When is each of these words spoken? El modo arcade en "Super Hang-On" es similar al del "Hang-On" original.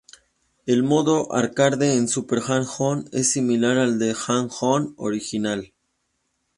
El 0.65 0.81
modo 0.81 1.31
arcade 1.31 1.95
en 1.95 2.07
"Super 2.07 2.39
Hang-On" 2.41 3.07
es 3.11 3.31
similar 3.33 3.77
al 3.77 3.99
del 3.99 4.15
"Hang-On" 4.15 4.95
original. 4.97 5.71